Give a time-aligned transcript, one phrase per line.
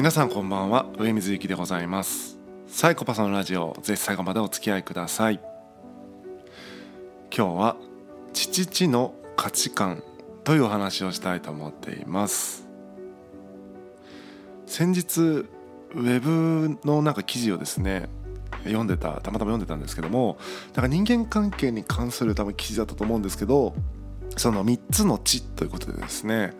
[0.00, 0.86] 皆さんこんばんは。
[0.96, 2.38] 上水幸でございます。
[2.66, 5.38] サイコパスのラジオぜひ最後までお付き合いください。
[7.30, 7.76] 今日は
[8.32, 10.02] 父の価値観
[10.42, 12.66] というお話をしたいと思っています。
[14.64, 18.08] 先日ウェブのなんか記事をですね
[18.64, 20.38] 読んでたたまたま読んでたんですけども
[20.74, 23.74] なんか人間関係に関する多分記事だったと思うんですけど
[24.38, 26.54] その3つの地ということでですね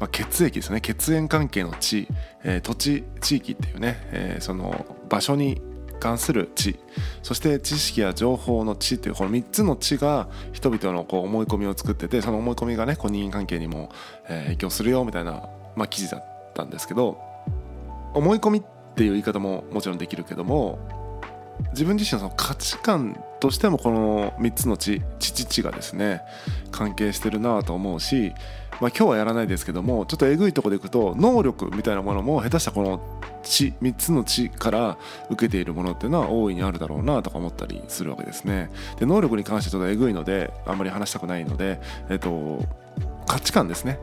[0.00, 0.80] まあ、血液ですね。
[0.80, 2.08] 血縁関係の地、
[2.42, 5.60] えー、土地地域っていうね、えー、その場所に
[6.00, 6.78] 関する地
[7.22, 13.92] そして知識や情報の地というこの3つの地が人々のこう思い込みを作っててその思い込みがねこう人間関係にも、
[14.28, 15.42] え影響するよみたいな、
[15.76, 17.20] まあ、記事だったんですけど
[18.14, 18.62] 思い込みっ
[18.94, 20.78] ていう言い方ももちろんできるけども
[21.70, 26.22] 自分自身のその価値観としてもこの3つの地父地がですね
[26.70, 28.32] 関係してるなぁと思うし
[28.80, 38.70] まあ、今日はやらないですけどもちょっとえぐいとこでいくと能力みたいなものも下手したこの地3つの地から受けているものっていうのは大いにあるだろうなとか思ったりするわけですね。
[38.98, 42.64] で能力に関してちょっとえぐいのであんまり話したくないので、えっと、
[43.26, 43.98] 価値観ですね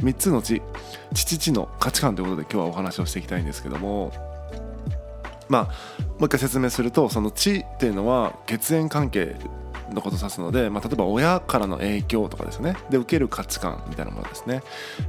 [0.00, 0.62] 3つの地
[1.14, 4.12] 父地の価値観ということで今日はお話をしていきたいんですけども
[5.48, 9.34] まあもう一回説明するとその地っていうのは血縁関係
[9.92, 12.76] のことを指すので、まあ、例えば親からの影響とかですね。
[12.90, 14.62] で受ける価値観みたいなものですね。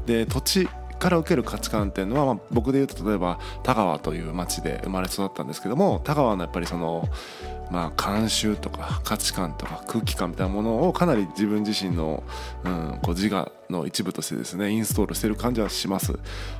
[0.08, 7.08] で土地から受ける価値観っていうのは、まあ、僕で言うと例えば田川という町で生まれ育ったんですけども田川のやっぱりその
[7.70, 12.24] まあ慣習とか価値観とか空気感みたいなものをかなり自分自身の、
[12.64, 16.18] うん、こう自我の一部としてですねインストールしてる感じはします。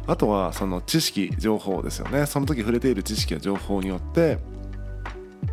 [0.08, 2.26] あとはその知識情報ですよね。
[2.26, 4.40] その時触れている知識や情報によって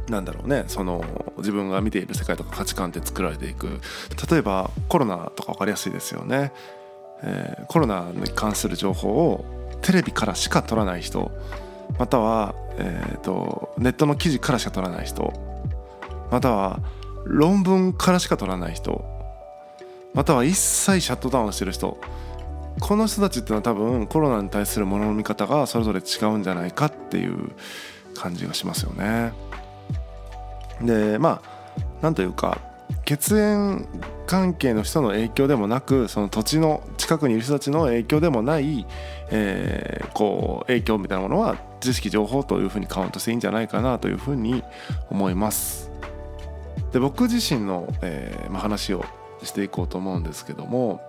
[0.08, 1.04] なんだろうねその
[1.38, 3.80] 自分が見ている世界とか価値観って作られていく。
[4.30, 6.52] 例えばコロナとか分かりやすいですよね、
[7.22, 11.30] えー、コロナに関する情報をテレビからしか取らない人。
[11.98, 15.32] または、えーと、ネットの記事からしか取らない人。
[16.30, 16.80] または
[17.24, 19.04] 論文からしか取らない人。
[20.14, 21.98] または一切シャットダウンしてる人
[22.80, 27.50] この人たちっていうのは多分コロナに対するものの見方がそれぞれ違うんじゃないかっていう
[28.14, 29.32] 感じがしますよね。
[30.80, 32.58] でまあなんというか
[33.04, 33.86] 血縁
[34.26, 38.86] 関係の人の影響でもなくその土地の近くにいる人たちの影響でもない、
[39.30, 44.62] えー、こう影響みたいなものは知識情報というふうにカウントしていいんじゃないかなというふうに
[45.10, 45.90] 思います。
[46.92, 49.04] で僕自身の、えーまあ、話を
[49.44, 51.00] していこうと思うんですけども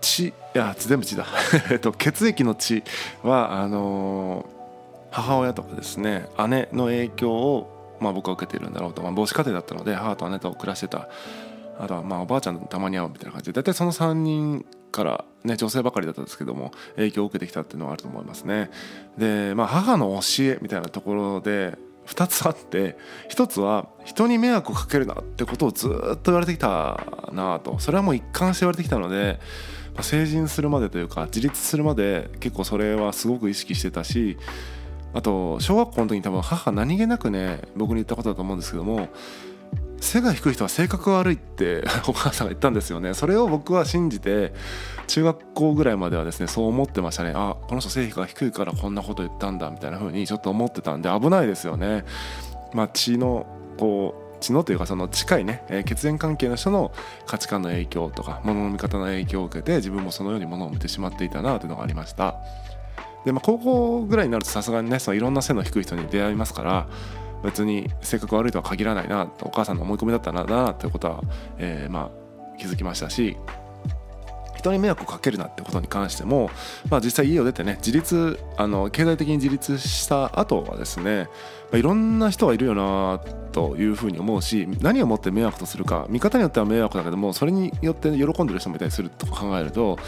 [0.00, 1.26] 血いや全部血だ。
[1.98, 2.82] 血液の血
[3.22, 4.46] はあの、
[5.10, 11.08] 母親とかですね姉の影響をまあ、僕は受けているんだろうと、まあ、母子家庭だったので母と姉と暮らしてた。
[11.78, 13.60] あとはまあおばあちゃんとたまに会うみたいな感じで。
[13.60, 18.70] 大体その3人からね女性ばかりだったんですけども影響を受けてきたっていうのはあると思いますね。
[19.18, 21.76] でまあ母の教えみたいなところで
[22.06, 22.96] 2つあって
[23.30, 27.78] 1つは人に迷惑をかけるなってことをずっと言われてきたなと。
[27.78, 29.40] それはもう一貫して言われてきたので、
[29.96, 34.36] ま、成人するまでというか自立するまで結構それはすごく意識してたし
[35.14, 39.08] あと小学校の時に多分母何気なくね僕に言ったことだと思うんですけども
[40.00, 43.14] 背が低い人は性格が悪いって お母さんが言ったんですよね。
[43.14, 44.52] それを僕は信じて
[45.06, 47.32] 中学校ぐらいまではですねそう思ってましたね。
[47.34, 52.04] あこの人性が低いからこんなこと言ったんだみたいな風にちょっと思ってたんで危ないですよね。
[52.72, 53.46] まあ血の
[53.78, 56.92] こう血のというかその近いね、えー、血縁関係の人の
[57.26, 62.36] 価値観の影響とか物の見方の影響を受けて自分もそのように物を見てしまっていたなというのがありました。
[63.24, 66.88] で、まあ、高校ぐらいになるとさすがにねそのいろんな背の低い人に出会いますから
[67.46, 71.22] 別に性格悪いとは限らないなお母さんの思い込みだったなだなということは、
[71.58, 73.36] えー、まあ気づきましたし
[74.66, 76.50] 人に迷惑をかけるなってことに関しても、
[76.90, 81.28] まあ、実際家を出てね自立あの経済的に自立した後はですね、
[81.70, 83.20] まあ、いろんな人がいるよな
[83.52, 89.98] というふうに思うし何をもって迷惑とするか見方によっては迷惑だけどもそれによって喜んでる人もいたりすると考えると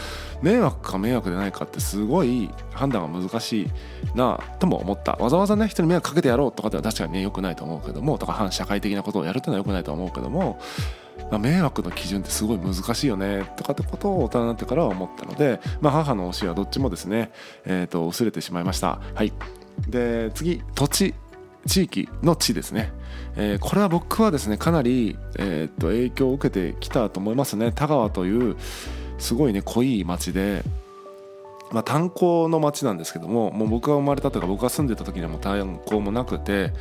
[0.43, 3.67] 迷惑か迷惑でないかってすごい判断が難しい
[4.15, 5.13] なとも思った。
[5.13, 10.59] わざわざね人に迷惑かけてやろうとかっては確かにね良くないと思うけどもとか反社会的なことをやるっていうのは良くないと思うけども、
[11.39, 17.31] 迷惑の基準ってすごい難しいよねとかってことを大人になってからは思ったので、まあ、母の教えはどっちもですね、
[17.65, 18.99] えー、と薄れてしまいました。
[19.13, 19.33] はい、
[19.87, 21.13] で次土地。
[21.67, 22.93] 地域の地ですね、
[23.35, 27.73] えー、これは僕はですねかなり、えー、と影響を受けてきたと思いますね。
[27.73, 28.55] 田川という
[29.17, 30.63] すごいね濃い町で
[31.71, 36.73] まあ、炭鉱の町なんですけどももう僕が生まれたとか僕が住んでた時にはもう炭鉱もなくて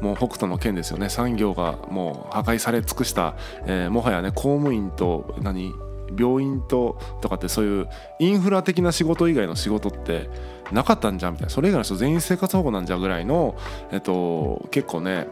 [0.00, 1.08] もう北斗の県ですよね。
[1.08, 3.36] 産業がもう破壊され尽くした、
[3.66, 5.72] えー、もはやね公務員と何
[6.18, 7.88] 病院ととかってそういう
[8.18, 10.28] インフラ的な仕事以外の仕事って
[10.72, 11.50] なかったんじゃんみたいな。
[11.50, 13.56] それ以外の人全員生活保護なんじゃぐらいの、
[13.92, 15.26] えっと、結構ね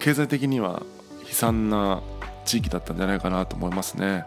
[0.00, 0.82] 経済的には
[1.28, 2.02] 悲惨な
[2.44, 4.24] 地域だったんじゃないかなと思いますね。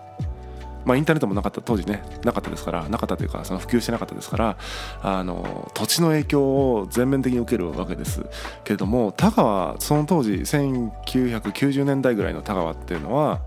[0.86, 4.58] まあ、インターネットもなかった当時ねなかったですからなかったというかその普及してなかったですから
[5.02, 8.26] あの土地の影響を全面的に受けるわけです
[8.64, 13.42] けれども田川その当時1990年代ぐらいの田川っていうのは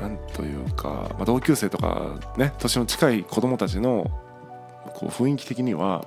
[0.00, 4.10] なんというか、まあ、同級生とかね年の近い子供たちの
[4.94, 6.06] こう雰囲気的には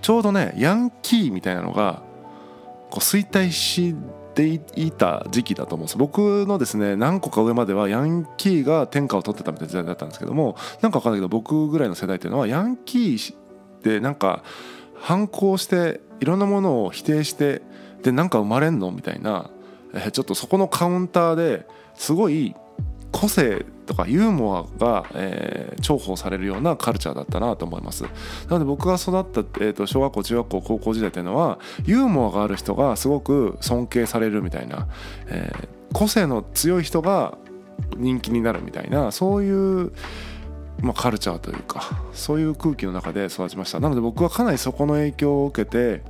[0.00, 2.02] ちょうどねヤンキーみたいなのが
[2.90, 3.94] こう衰退し
[4.34, 5.98] ていた時期だと思うんです。
[5.98, 13.34] 僕のですね何個か上まではヤンキーが天下を取ってたみたいな時代だったんですけどもなんか分かんないけど僕ぐらいの世代っていうのはヤンキー
[13.82, 14.42] でなんか
[14.96, 17.62] 反抗していろんなものを否定して
[18.02, 19.50] でなんか生まれんのみたいな
[20.12, 22.54] ちょっとそこのカウンターですごい
[23.12, 28.04] 個性とかユーモアが、えー、重宝されるようなカルチャーだったなと思います。
[28.04, 28.10] な
[28.50, 34.88] ので僕が育った、えーと、小学校中学校高校時代っていうのはユーモアがある人がすごく尊敬されるみたいな、
[35.26, 37.36] えー、個性の強い人が
[37.96, 39.92] 人気になるみたいなそういう
[40.82, 43.78] まあ、カルチャーというかそういう空気の中で育ちました。
[43.80, 46.02] なので僕はかなりそこの影響を受けて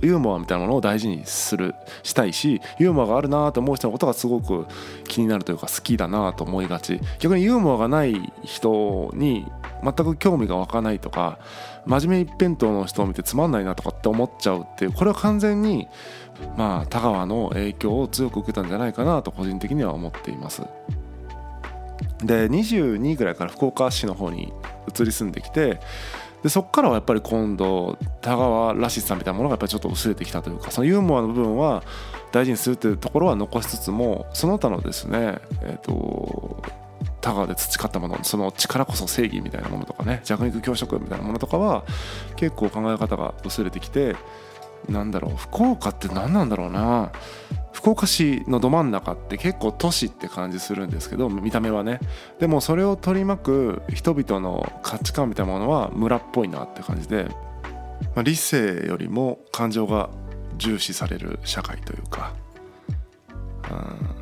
[0.00, 4.66] ユーモアみたいなものを大事にするしたいしユーモアがあるなと思う人のことがすごく
[5.04, 9.46] 気になるというか好きだなと思いがち逆にユーモアがない人に
[9.82, 11.38] 全く興味が湧かないとか
[11.86, 15.88] 真面目一辺倒の人を見てつまんないなとかって思っちゃうっていうこれは完全に
[16.56, 20.62] まあ田川の影響を強く受けたんじゃないかなと個人的には思っています。
[22.24, 24.52] で22ぐらいから福岡市の方に
[24.88, 25.78] 移り住んできて
[26.44, 31.82] でそこからはやっぱり今度田川らしさみたいなものがやっぱりちょっと薄れてきたというかそのユーモアの部分は
[32.32, 36.62] 大事にするっていうところは残しつつもその他のですねえっ、ー、と
[37.22, 41.86] 田川で培ったものその力こそ正義みたいなものとかね弱肉強食みたいなものとかは
[42.36, 44.14] 結構考え方が薄れてきて
[44.88, 47.12] なんだろう福岡って何なんだろうな。
[47.72, 52.00] 福岡市のど真ん中って結構都市って感じするんですけど見た目はね。
[52.38, 57.24] でもそれを取り巻く人々の価値観みたいなものは村っぽいなって感じで、
[58.14, 60.08] まあ、理性よりも感情が
[60.56, 62.32] 重視される社会というか、
[63.70, 63.76] うん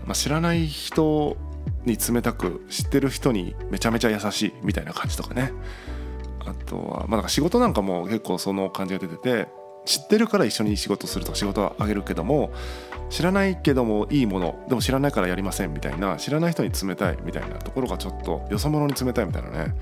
[0.07, 1.37] まあ、知らない人
[1.85, 5.53] に冷たく知ってる人にめちゃめちゃ優しいみたいな感じとかね。
[6.45, 9.49] あとは、まあ、仕事なんかも結構その感じが出てて
[9.85, 12.53] 知ってるから一緒に仕事すると仕事はあげるけども
[13.11, 19.75] 知らないけどもいいものでも知らないからやりませんみたいな知らない人に冷たいみたいなところがちょっとよそ者に冷たいみたいなね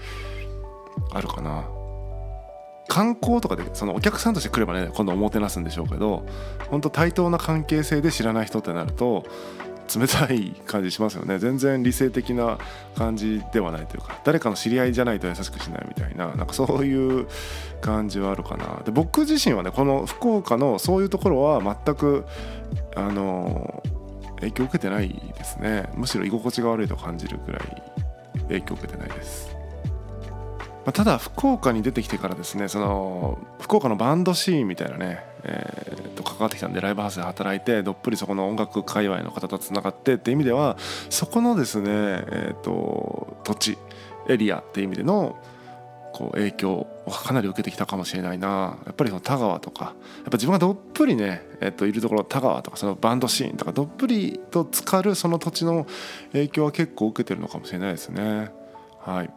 [1.12, 1.69] あるかな。
[2.88, 6.26] 観光とかでそのお客さんとして来ればね今度おもてなすんでしょうけど
[6.70, 9.25] 本当対等な関係性で知らない人ってなると
[9.99, 11.39] 冷たい感じしますよね。
[11.39, 12.59] 全然理性的な
[12.95, 17.27] 感じではないというか誰かの知り合いじゃないと優しくしないみたいななんかそういう
[17.81, 18.83] 感じはあるかな。
[18.85, 22.25] で僕自身はねこの福岡のそういうところは全く
[22.97, 23.83] あの
[24.41, 25.89] 影響を受けてないですね。
[25.95, 27.83] むしろ居心地が悪いと感じるぐらい
[28.49, 29.50] 影響を受けてないです。
[30.85, 40.77] ま、ただ福岡に出てきてからですねその福岡のバンドシーンみたいなね、えー、と関わってきたんでライブハウスで働いてどっぷりそこの音楽界隈の方とつながってって意味では
[41.11, 43.79] そこのですね、えーと、土地
[44.29, 45.39] エリアっていう意味での
[46.13, 48.79] こう影響をかなり受けてきたかもしれないな。
[48.84, 49.94] やっぱりその田川とかやっ
[50.25, 55.87] ぱ自分がどっぷりね、えー、といるところ田川とかそのバンドシーンとかどっぷりと浸かるその土地の
[56.32, 58.51] 影響は結構受けてるのかもしれないですね。
[59.01, 59.31] はい。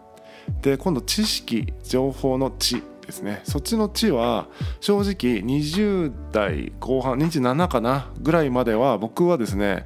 [0.62, 3.42] で今度知識情報の知ですね。
[3.44, 4.48] そっちの知は
[4.80, 9.84] 正直20代後半27かなぐらいまでは僕はですね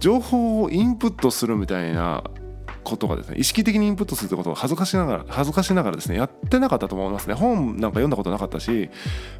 [0.00, 2.24] 情報をインプットするみたいな
[2.84, 7.34] ことがですね意識的にインプットするってことを恥ずかしながら恥ずかしながらですねやってなかったと思いますね。
[7.34, 8.90] 本なんか読んだことなかったし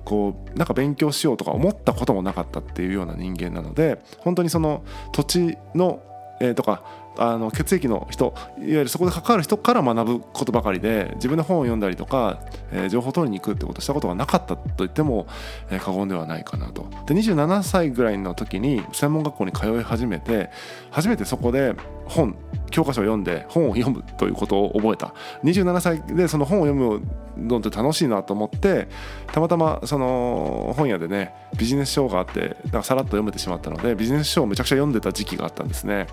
[0.04, 6.02] こうなんか勉強しようとか思ったこともなかったっていうような人間なので本当にその土地の、
[6.40, 6.83] えー、とか
[7.19, 12.41] あの血液の人いわゆるそこで関わる人から学ぶことばかりで自分で本を読んだりとか、
[12.73, 15.27] えー、情報を取りに行くってことをしたことがなかったと言っても、
[15.71, 16.89] えー、過言ではないかなと。
[17.07, 20.51] で27歳ぐらいの時に専門学校に通い始めて
[20.91, 21.75] 初めてそこで
[22.07, 22.37] 本
[22.71, 27.03] 教科書を読んで本を読むということを覚えた27歳でその本を読む
[27.37, 28.89] のって楽しいなと思って
[29.33, 36.07] たまたまその本屋でねビジネス書があってだかさらっと読めてしまったのでビジネス書をめちゃくちゃ読んでた時期があったんですね。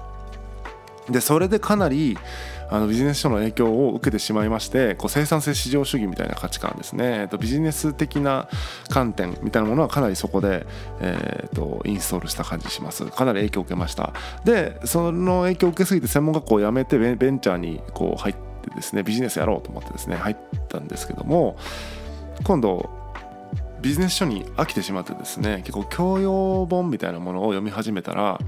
[1.09, 2.17] でそれでかなり
[2.69, 8.49] あのビジネス書の影響を受けてしまいましてこう生産性市場主義みたいな価値観ですね、えっと、ビジネス的な
[8.89, 10.65] 観点みたいなものはかなりそこで、
[10.99, 13.05] えー、とインストールした感じします。
[13.05, 14.13] かなり影響を受けました。
[14.45, 21.57] でその影響を受けすぎて専門学校を辞めてベンチャーにこう入ってですねビジネスやろうと思ってですね入ったんですけども
[22.43, 22.89] 今度
[23.81, 28.39] ビジネス書に飽きてしまってですね結構教養本みたいなものを読み始めたら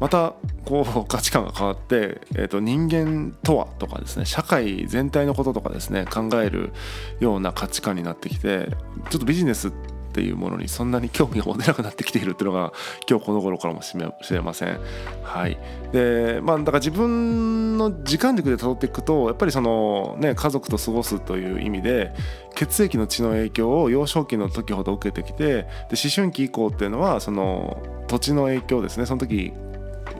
[0.00, 0.34] また
[0.64, 6.72] こう価値観が変わって、えー、と人間とはとかですね社会全体のこととかですね考える
[7.20, 8.68] ような価値観になってきて
[9.10, 9.72] ちょっとビジネスっ
[10.16, 12.72] ていうものにそんなに興味が持てなくなってきているっていうのが
[13.08, 14.80] 今日この頃からもしれません。
[15.22, 15.58] はい、
[15.92, 22.14] でまあだから自分の時間軸で辿っていくとやっぱりそのね家族と過ごすという意味で
[22.54, 25.66] 血液の血の影響を幼少期の時ほど受けてきてで
[26.02, 27.76] 思春期以降っていうのはその
[28.08, 29.52] 土地の影響ですねその時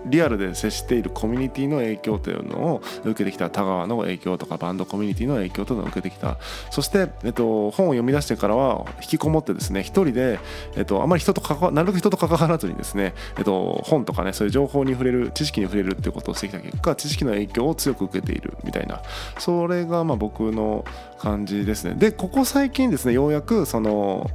[0.07, 6.39] リアルで接しているコミュニティの影響というのを受けてきた田川の影響とかバンドコミュニティの影響というのを受けてきた。
[6.71, 10.39] そして、えっと、本を読み出してからは引きこもってですね一人で、
[10.77, 19.03] えっと、あまり人と関わなるべく人と関わらずにですね、えっと、本とかねそういう情報に触れる知識に触れるっていうことをしてきた結果知識の影響を強く受けているみたいな。
[19.39, 20.85] それがまあ僕の
[21.19, 21.95] 感じですね。
[21.95, 24.31] でここ最近ですねようやくその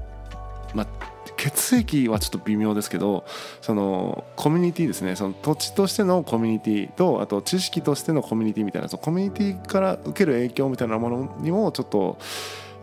[1.42, 3.26] 血液はちょっと微妙ですけど
[3.62, 12.20] そのコミュニティですねその土地としてのコミュニティとあと知識としてのコミュニティみたいなそのコミュニティから受ける影響みたいなものにもちょっと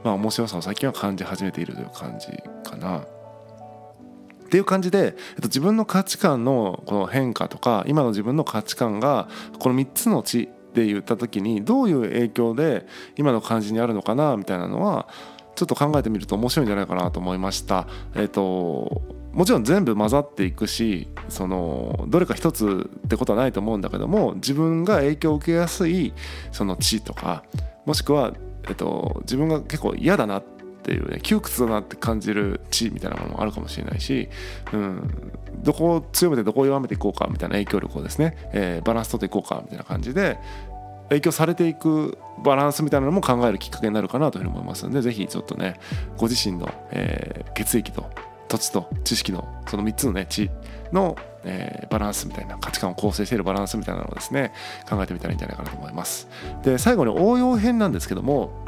[0.02, 2.26] まあ面白さを最近は感じ始めているという感じ
[2.68, 2.98] かな。
[2.98, 12.86] っていう感じで、えっと、自分の価値観のこの変化とか今の自分の価値観がこの3つの地で言った時にどういう影響で
[13.16, 15.06] 今の感じにあるのかなみたいなのは
[15.58, 17.88] ちょっと考えてみると面白いんじゃないかなと思いました。
[18.14, 26.14] えっ、ともちろん全部混ざっていくしそのどれか一つってことはないと思うんだけども自分が影響を受けやすい
[26.50, 27.44] その地とか
[27.84, 28.32] もしくは、
[28.68, 30.44] えっと、自分が結構嫌だなっ
[30.82, 34.28] ていうね窮屈だなって感じる地みたいなものもあるかもしれないし、
[34.72, 40.38] うん、どこを強めてどこを弱めていこうかみたいな影響力をですね、えー、バランス取っていこうかみたいな感じで
[41.08, 45.78] 影響されていくバランスみたいなのも考えるきっかけになるかなというふうに思いますのでぜひちょっとね
[46.16, 48.10] ご自身の、えー、血液と
[48.48, 50.50] 土地と知識のその3つのね地
[50.92, 54.52] の、えー、バランスみたいな価値観を構成しているバランスみたいなのをですね
[54.88, 56.28] 考えてみたらいいんじゃないかなと思います。
[56.62, 58.64] で最後に応用編なんですけども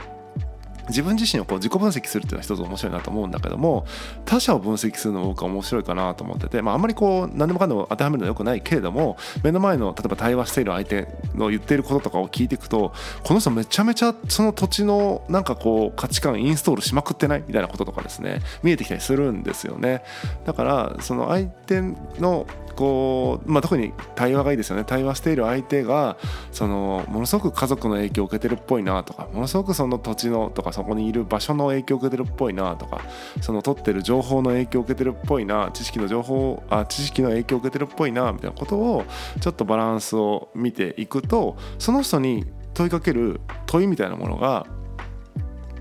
[0.89, 3.87] 自分自身をこう自己分析するっていうのは一つ面白いなと思うんだけども
[4.25, 12.93] 他者を分析するのも僕は面白いかなと思ってて、まあ、あんまりこう何でもかんでも当てはめるのはよくないけれども目の前の例えば対話している相手の言っていることとかを聞いていくと
[13.25, 17.45] この人めちゃめちゃその土地のなんかこう価値観インストールしまくってない？
[17.47, 20.03] みたいなこととかですね見えてきたりするんですよね。
[20.45, 21.81] だからその相手
[22.19, 22.47] の
[22.77, 24.85] こう、まあ、特に対話がいいですよね。
[24.85, 26.17] 対話している相手が
[26.53, 33.03] そのものすごく家族の影響を受けてるっぽいなとかものすごくその土地のとかそこにいる場所の影響を受けてるっぽいなとか
[33.43, 39.05] その取ってる情報の影響を受けてるっぽいな知識の情報あ知識の影響を受けてるっぽいなみたいなことを
[39.41, 44.67] ちょっとバランスを見ていくとその人に問いかける問いみたいなものが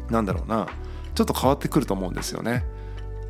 [0.09, 0.67] 何だろうな
[1.15, 2.65] ちょっと変わってくると思うんですよね。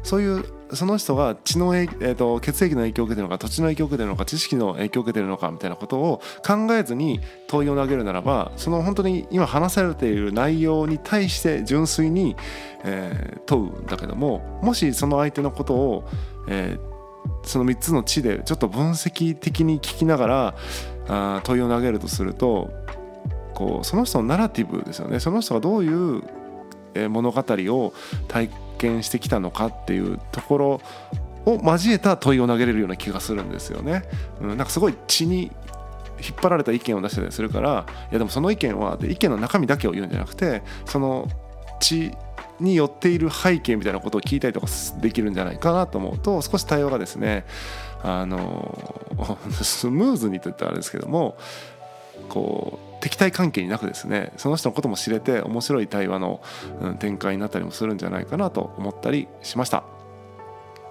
[0.02, 12.36] そういうその人が血の、えーと、血液の影響を受けてるのか土地の影響を受けてるのか知識の影響を受けてるのかみたいなことを考えずに問いを投げるならばその本当に今話されている内容に対して純粋に、
[12.84, 16.10] えー、問うんだけどももしその相手のことを、
[16.48, 20.56] えー、その3つの地でちょっと分析的に聞きながら
[21.08, 22.72] あ問いを投げるとすると
[23.56, 25.20] こうその人のナラティブですよね。
[25.20, 26.24] その人がどういう
[27.10, 27.94] 物語を
[28.28, 28.50] 体
[28.80, 30.82] 見してきたのかっていうところ
[31.46, 34.04] を交えた問いを投げれるような気がするんですよね。
[34.42, 35.52] うん、なんかすごい血に
[36.22, 41.28] 引っ張られた意見を出したりするからいやでもその意見はで意見の中身だけを言うんじゃなくてその
[41.80, 42.12] 血
[42.60, 44.68] によっている背景みたいなことを聞いたりとか
[45.00, 47.46] できるんじゃないかなと思うと少し対話がですね
[48.04, 49.02] あの
[49.64, 51.38] スムーズにといったらあれですけども
[52.28, 56.42] こう敵対関係になくですねその人のことも知れて面白い対話の、
[57.00, 59.84] 展開になったりもするんじゃないかなと思ったりしました。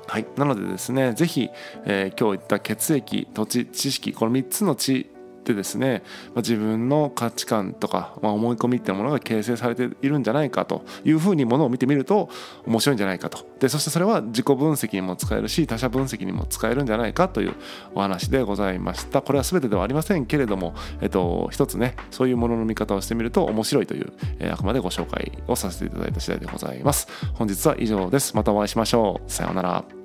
[0.06, 1.50] はい、なのでですね是非、
[1.84, 5.10] えー、今日言った血液土地知識この3つの地
[5.48, 6.02] ってですね、
[6.34, 12.28] ま、自分の価値観とか、ま、思い込みっていうものが形成されているんじゃないかというふうにものを見てみると
[12.66, 13.46] 面白いんじゃないかと。
[13.60, 17.54] でそしてそれは自己分析にも使えるし他者分析にも使えるんじゃないかという
[17.94, 19.22] お話でございました。
[19.22, 27.08] これは全てではありませんけれども、えっと、一つねそういうものの見方をしてみると面白いという、え、あくまでご紹介をさせていただいた次第でございます。
[27.34, 28.36] 本日は以上です。
[28.36, 29.30] またお会いしましょう。
[29.30, 29.97] さようなら。